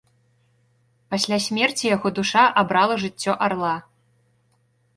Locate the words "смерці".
1.49-1.85